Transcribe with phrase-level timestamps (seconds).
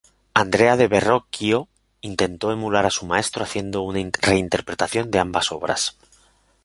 [0.33, 1.67] Andrea del Verrocchio
[2.01, 5.95] intentó emular a su maestro haciendo una reinterpretación de ambas obras.